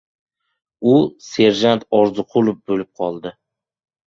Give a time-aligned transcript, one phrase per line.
[0.93, 0.93] U,
[1.25, 3.35] serjant Orziqulov bo‘lib qoldi.